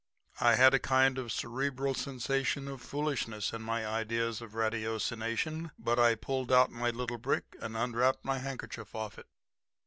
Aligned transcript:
"I 0.39 0.55
had 0.55 0.73
a 0.73 0.79
kind 0.79 1.19
of 1.19 1.31
cerebral 1.31 1.93
sensation 1.93 2.67
of 2.67 2.81
foolishness 2.81 3.53
in 3.53 3.61
my 3.61 3.85
ideas 3.85 4.41
of 4.41 4.55
ratiocination; 4.55 5.69
but 5.77 5.99
I 5.99 6.15
pulled 6.15 6.51
out 6.51 6.73
the 6.73 6.91
little 6.91 7.19
brick 7.19 7.55
and 7.59 7.77
unwrapped 7.77 8.25
my 8.25 8.39
handkerchief 8.39 8.95
off 8.95 9.19
it. 9.19 9.27